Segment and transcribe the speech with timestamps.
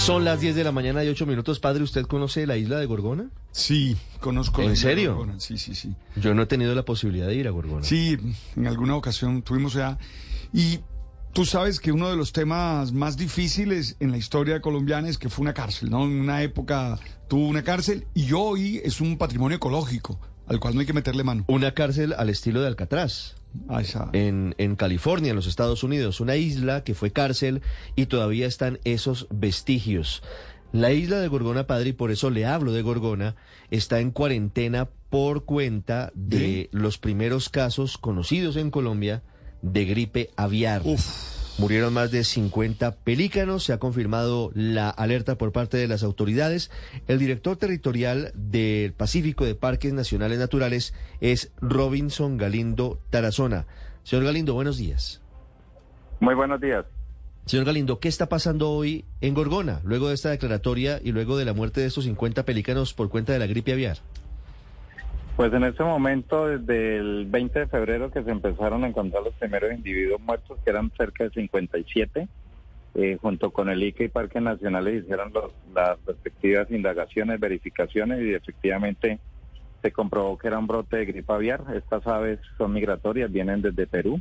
[0.00, 1.60] Son las 10 de la mañana y 8 minutos.
[1.60, 3.28] Padre, ¿usted conoce la isla de Gorgona?
[3.52, 4.62] Sí, conozco.
[4.62, 5.14] ¿En la isla serio?
[5.14, 5.94] Gorgona, Sí, sí, sí.
[6.16, 7.84] Yo no he tenido la posibilidad de ir a Gorgona.
[7.84, 8.16] Sí,
[8.56, 9.98] en alguna ocasión tuvimos ya.
[10.54, 10.80] Y
[11.34, 15.28] tú sabes que uno de los temas más difíciles en la historia colombiana es que
[15.28, 16.04] fue una cárcel, ¿no?
[16.04, 16.98] En una época
[17.28, 21.22] tuvo una cárcel y hoy es un patrimonio ecológico al cual no hay que meterle
[21.22, 21.44] mano.
[21.46, 23.36] Una cárcel al estilo de Alcatraz.
[24.12, 27.62] En, en California, en los Estados Unidos, una isla que fue cárcel
[27.96, 30.22] y todavía están esos vestigios.
[30.72, 33.34] La isla de Gorgona, padre, y por eso le hablo de Gorgona,
[33.70, 39.22] está en cuarentena por cuenta de los primeros casos conocidos en Colombia
[39.62, 40.82] de gripe aviar.
[40.84, 41.39] Uf.
[41.60, 46.70] Murieron más de 50 pelícanos, se ha confirmado la alerta por parte de las autoridades.
[47.06, 53.66] El director territorial del Pacífico de Parques Nacionales Naturales es Robinson Galindo Tarazona.
[54.04, 55.20] Señor Galindo, buenos días.
[56.18, 56.86] Muy buenos días.
[57.44, 61.44] Señor Galindo, ¿qué está pasando hoy en Gorgona, luego de esta declaratoria y luego de
[61.44, 63.98] la muerte de estos 50 pelícanos por cuenta de la gripe aviar?
[65.36, 69.34] Pues en este momento, desde el 20 de febrero que se empezaron a encontrar los
[69.34, 72.28] primeros individuos muertos, que eran cerca de 57,
[72.94, 78.34] eh, junto con el ICA y Parques Nacionales hicieron los- las respectivas indagaciones, verificaciones y
[78.34, 79.18] efectivamente
[79.80, 81.64] se comprobó que era un brote de gripe aviar.
[81.74, 84.20] Estas aves son migratorias, vienen desde Perú.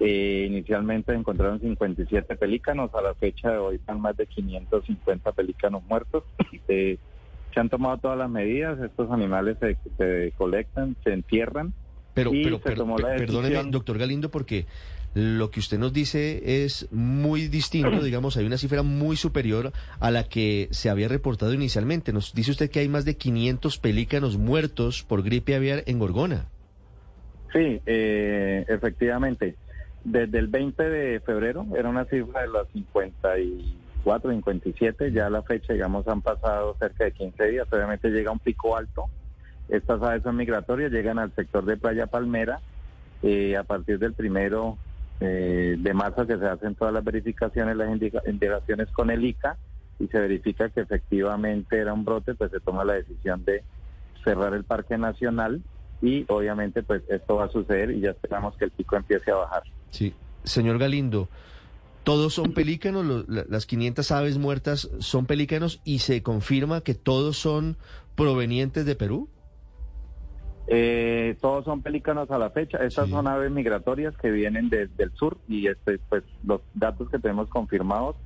[0.00, 5.82] Eh, inicialmente encontraron 57 pelícanos, a la fecha de hoy están más de 550 pelícanos
[5.84, 6.24] muertos.
[6.68, 6.96] Eh,
[7.54, 11.72] se han tomado todas las medidas, estos animales se, se colectan, se entierran.
[12.12, 14.66] Pero, Y pero, se pero, tomó la per- perdóneme, decisión- doctor Galindo, porque
[15.14, 20.10] lo que usted nos dice es muy distinto, digamos, hay una cifra muy superior a
[20.10, 22.12] la que se había reportado inicialmente.
[22.12, 26.46] Nos dice usted que hay más de 500 pelícanos muertos por gripe aviar en Gorgona.
[27.52, 29.54] Sí, eh, efectivamente.
[30.04, 32.66] Desde el 20 de febrero era una cifra de las
[34.04, 37.66] 54, 57, ya a la fecha, digamos, han pasado cerca de 15 días.
[37.72, 39.06] Obviamente llega un pico alto.
[39.68, 42.60] Estas aves son migratorias, llegan al sector de Playa Palmera.
[43.22, 44.76] Eh, a partir del primero
[45.20, 49.56] eh, de marzo que se hacen todas las verificaciones, las indica- indagaciones con el ICA
[49.98, 53.62] y se verifica que efectivamente era un brote, pues se toma la decisión de
[54.22, 55.62] cerrar el Parque Nacional
[56.02, 59.36] y obviamente pues esto va a suceder y ya esperamos que el pico empiece a
[59.36, 59.62] bajar.
[59.90, 60.12] Sí.
[60.42, 61.28] Señor Galindo,
[62.04, 63.04] ¿todos son pelícanos?
[63.04, 67.76] Lo- la- las 500 aves muertas son pelícanos y se confirma que todos son
[68.14, 69.28] provenientes de Perú?
[70.66, 72.78] Eh, todos son pelícanos a la fecha.
[72.78, 73.10] Estas Sí.
[73.12, 77.48] son aves migratorias que vienen desde el sur y este, pues los datos que tenemos
[77.48, 78.16] confirmados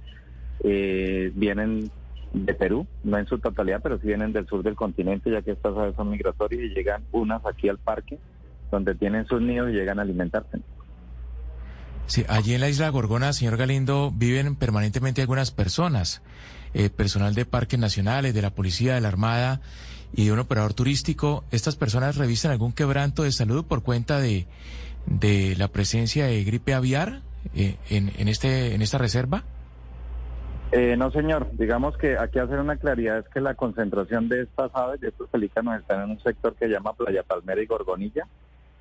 [0.65, 1.91] eh, vienen
[2.33, 5.53] de Perú, no en su totalidad, pero sí vienen del sur del continente, ya que
[5.53, 8.19] estas aves son migratorias y llegan unas aquí al parque,
[8.71, 10.59] donde tienen sus nidos y llegan a alimentarse.
[12.09, 16.23] Sí, allí en la isla Gorgona, señor Galindo, viven permanentemente algunas personas,
[16.73, 19.61] eh, personal de parques nacionales, de la policía, de la armada
[20.15, 21.45] y de un operador turístico.
[21.51, 24.47] ¿Estas personas revisan algún quebranto de salud por cuenta de,
[25.05, 27.21] de la presencia de gripe aviar
[27.55, 29.45] eh, en, en, este, en esta reserva?
[30.73, 31.51] Eh, no, señor.
[31.53, 35.29] Digamos que aquí hacer una claridad es que la concentración de estas aves, de estos
[35.29, 38.27] pelícanos, están en un sector que se llama Playa Palmera y Gorgonilla,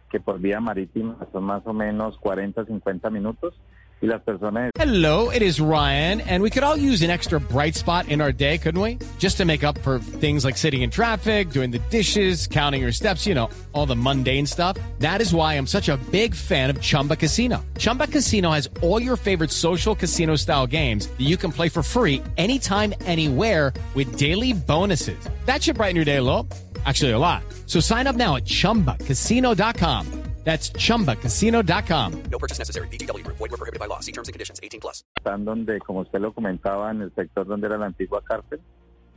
[0.09, 3.53] que por vía marítima son más o menos 40, 50 minutos.
[4.00, 7.73] Y las personas Hello, it is Ryan, and we could all use an extra bright
[7.73, 9.00] spot in our day, couldn't we?
[9.18, 12.91] Just to make up for things like sitting in traffic, doing the dishes, counting your
[12.91, 14.78] steps, you know, all the mundane stuff.
[15.00, 17.66] That is why I'm such a big fan of Chumba Casino.
[17.79, 21.81] Chumba Casino has all your favorite social casino style games that you can play for
[21.81, 25.18] free anytime, anywhere with daily bonuses.
[25.45, 26.48] That should brighten your day a little.
[26.88, 27.44] Actually, a lot.
[27.66, 30.06] So sign up now at chumbacasino.com.
[30.48, 32.24] That's chumbacasino.com.
[32.31, 32.88] No purchase necessary.
[32.88, 33.28] BGW.
[33.28, 34.00] Void were prohibited by law.
[34.00, 34.62] See terms and conditions.
[34.63, 35.04] 18 plus.
[35.18, 38.62] están donde, como usted lo comentaba, en el sector donde era la antigua cárcel,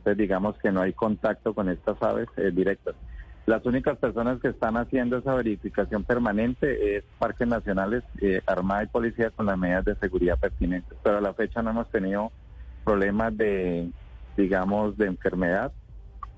[0.03, 2.95] pues digamos que no hay contacto con estas aves eh, directas.
[3.45, 8.87] Las únicas personas que están haciendo esa verificación permanente es Parques Nacionales, eh, Armada y
[8.87, 10.97] Policía con las medidas de seguridad pertinentes.
[11.01, 12.33] Pero a la fecha no hemos tenido
[12.83, 13.89] problemas de,
[14.35, 15.71] digamos, de enfermedad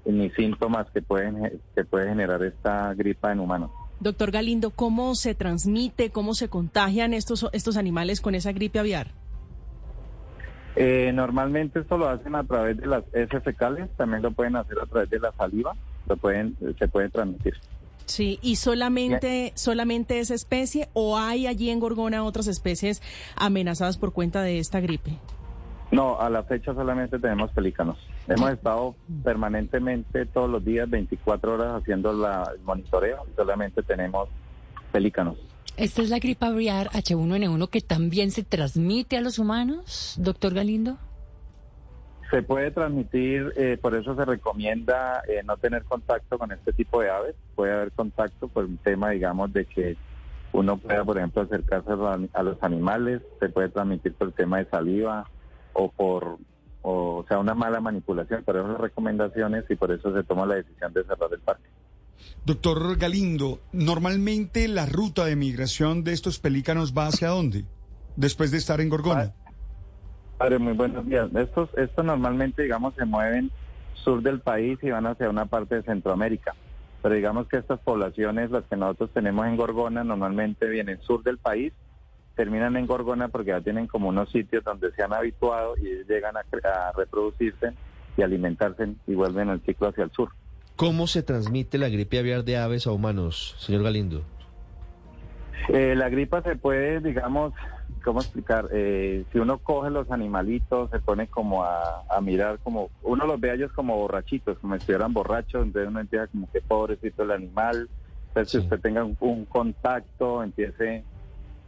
[0.05, 3.71] ni síntomas que pueden que puede generar esta gripa en humanos.
[3.99, 9.11] Doctor Galindo, ¿cómo se transmite, cómo se contagian estos, estos animales con esa gripe aviar?
[10.75, 14.77] Eh, normalmente esto lo hacen a través de las heces fecales, también lo pueden hacer
[14.79, 15.75] a través de la saliva,
[16.07, 17.53] lo pueden, se puede transmitir.
[18.05, 23.01] Sí, ¿y solamente, solamente esa especie o hay allí en Gorgona otras especies
[23.35, 25.17] amenazadas por cuenta de esta gripe?
[25.93, 27.99] No, a la fecha solamente tenemos pelícanos.
[28.27, 34.27] Hemos estado permanentemente todos los días, 24 horas, haciendo la, el monitoreo y solamente tenemos
[34.91, 35.37] pelícanos.
[35.77, 40.97] ¿Esta es la gripe aviar H1N1 que también se transmite a los humanos, doctor Galindo?
[42.31, 47.01] Se puede transmitir, eh, por eso se recomienda eh, no tener contacto con este tipo
[47.01, 47.35] de aves.
[47.53, 49.95] Puede haber contacto por un tema, digamos, de que
[50.53, 51.91] uno pueda, por ejemplo, acercarse
[52.33, 53.21] a los animales.
[53.39, 55.27] Se puede transmitir por el tema de saliva
[55.73, 56.37] o por,
[56.81, 58.43] o, sea, una mala manipulación.
[58.43, 61.67] Por eso las recomendaciones y por eso se toma la decisión de cerrar el parque.
[62.45, 67.65] Doctor Galindo, normalmente la ruta de migración de estos pelícanos va hacia dónde?
[68.15, 69.33] Después de estar en Gorgona.
[70.37, 71.29] Padre, muy buenos días.
[71.35, 73.51] Estos, estos normalmente, digamos, se mueven
[73.93, 76.53] sur del país y van hacia una parte de Centroamérica.
[77.01, 81.37] Pero digamos que estas poblaciones, las que nosotros tenemos en Gorgona, normalmente vienen sur del
[81.37, 81.73] país,
[82.35, 86.35] terminan en Gorgona porque ya tienen como unos sitios donde se han habituado y llegan
[86.37, 87.73] a, a reproducirse
[88.17, 90.29] y alimentarse y vuelven el ciclo hacia el sur.
[90.75, 94.23] ¿Cómo se transmite la gripe aviar de aves a humanos, señor Galindo?
[95.69, 97.53] Eh, la gripa se puede, digamos,
[98.03, 98.69] ¿cómo explicar?
[98.71, 103.51] Eh, si uno coge los animalitos, se pone como a, mirar, como uno los ve
[103.51, 107.31] a ellos como borrachitos, como si estuvieran borrachos, entonces uno empieza como que pobrecito el
[107.31, 107.89] animal.
[108.29, 111.03] Entonces, si usted tenga un, contacto, empiece,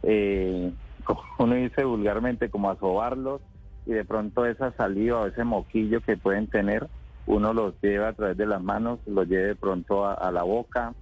[0.02, 0.72] eh,
[1.04, 3.40] como uno dice vulgarmente, como a sobarlos,
[3.86, 6.88] y de pronto esa saliva o ese moquillo que pueden tener,
[7.26, 10.94] uno los lleva a través de las manos, los lleve de pronto a la boca,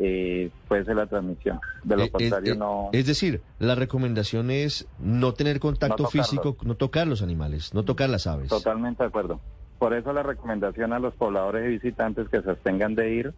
[0.00, 1.60] eh, puede ser la transmisión.
[1.82, 2.90] De lo Eh, contrario, es, eh, no.
[2.92, 7.84] Es decir, la recomendación es no tener contacto No físico, no tocar los animales, no
[7.84, 8.48] tocar las aves.
[8.48, 9.40] Totalmente de acuerdo.
[9.78, 13.34] Por eso la recomendación a los pobladores y visitantes que se abstengan de ir.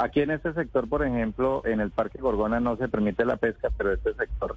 [0.00, 3.68] Aquí en este sector, por ejemplo, en el Parque Gorgona no se permite la pesca,
[3.76, 4.56] pero este sector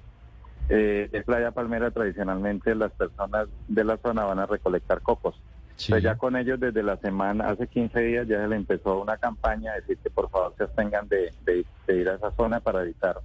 [0.68, 5.34] eh, de Playa Palmera tradicionalmente las personas de la zona van a recolectar cocos.
[5.76, 5.86] Sí.
[5.90, 9.16] Entonces ya con ellos desde la semana, hace 15 días ya se le empezó una
[9.16, 12.60] campaña a decir que por favor se abstengan de, de- de ir a esa zona
[12.60, 13.16] para evitar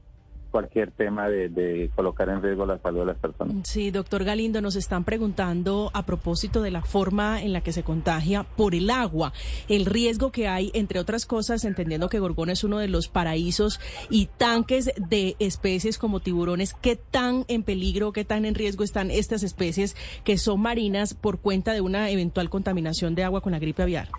[0.57, 3.57] cualquier tema de, colocar en riesgo la salud de las personas.
[3.63, 7.83] Sí, doctor Galindo, nos están preguntando a propósito de la forma en la que se
[7.83, 9.33] contagia por el agua,
[9.69, 13.80] el riesgo que hay, entre otras cosas, entendiendo que Gorgona es uno de los paraísos
[14.09, 19.12] y tanques de especies como tiburones, ¿qué tan en peligro, qué tan en riesgo están
[19.12, 23.60] estas especies que son marinas por cuenta de una eventual contaminación de agua con la
[23.60, 24.10] gripe aviar?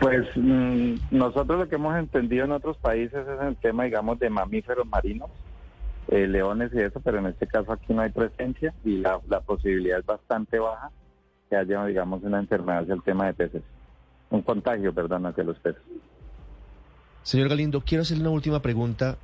[0.00, 4.30] Pues mm, nosotros lo que hemos entendido en otros países es el tema, digamos, de
[4.30, 5.30] mamíferos marinos,
[6.08, 9.98] eh, leones y eso, pero en este caso aquí no hay presencia y la, posibilidad
[9.98, 10.90] es bastante baja
[11.50, 13.62] que haya, digamos, una enfermedad hacia el tema de peces,
[14.30, 15.82] un contagio, perdón, hacia los peces.
[17.22, 19.18] Señor Galindo, quiero hacerle una última pregunta.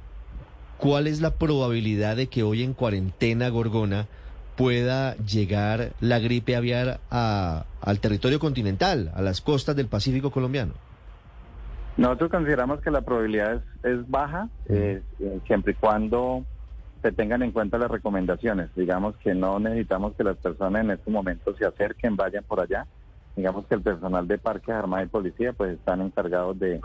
[0.77, 4.09] ¿Cuál es la probabilidad de que hoy en cuarentena Gorgona
[4.57, 10.73] pueda llegar la gripe aviar a- al territorio continental, a las costas del Pacífico colombiano?
[11.97, 16.45] Nosotros consideramos que la probabilidad es, es baja, eh, eh, siempre y cuando
[17.03, 18.69] se tengan en cuenta las recomendaciones.
[18.75, 22.87] Digamos que no necesitamos que las personas en este momento se acerquen, vayan por allá.
[23.35, 26.81] Digamos que el personal de parques, armada y policía pues están encargados de,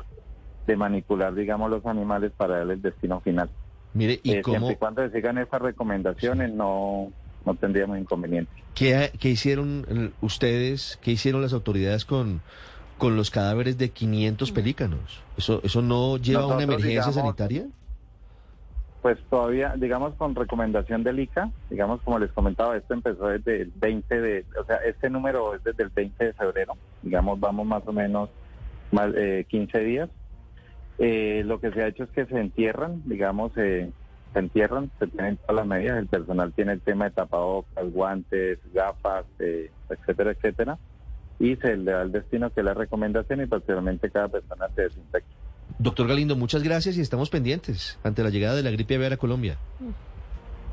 [0.67, 3.49] de manipular, digamos, los animales para darle el destino final.
[3.93, 7.11] Mire, ¿y Eh, cómo, Siempre y cuando se sigan esas recomendaciones no,
[7.45, 8.51] no tendríamos inconveniente.
[8.75, 12.41] qué, qué hicieron eh, ustedes, qué hicieron las autoridades con,
[12.97, 15.23] con los cadáveres de 500 pelícanos?
[15.37, 17.65] ¿Eso, eso no lleva a una Nosotros, emergencia digamos, sanitaria?
[19.01, 23.71] Pues todavía, digamos, con recomendación del ICA, digamos, como les comentaba, esto empezó desde el
[23.75, 27.81] 20 de, o sea, este número es desde el 20 de febrero, digamos, vamos más
[27.87, 28.29] o menos
[28.91, 30.09] más, eh, 15 días.
[30.99, 33.89] Eh, lo que se ha hecho es que se entierran, digamos, eh,
[34.33, 38.59] se entierran, se tienen todas las medidas, el personal tiene el tema de tapabocas, guantes,
[38.73, 40.77] gafas, eh, etcétera, etcétera,
[41.39, 44.83] y se le da el destino que es la recomendación y posteriormente cada persona se
[44.83, 45.29] desinfecta.
[45.79, 49.17] Doctor Galindo, muchas gracias y estamos pendientes ante la llegada de la gripe aviar a
[49.17, 49.57] Colombia.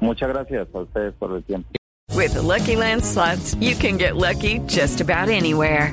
[0.01, 1.69] Muchas gracias a ustedes por el tiempo.
[2.15, 5.93] With the Lucky Land slots, you can get lucky just about anywhere.